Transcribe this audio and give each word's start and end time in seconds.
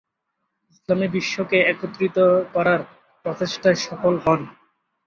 ইসলামী 0.71 1.07
বিশ্বকে 1.15 1.57
একত্রিত 1.71 2.17
করার 2.53 2.81
প্রচেষ্টায় 3.25 3.79
সফল 3.85 4.13
হন। 4.25 4.41